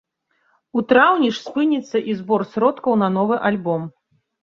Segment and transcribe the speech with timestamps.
[0.79, 3.91] У траўні ж спыніцца і збор сродкаў на новы альбом.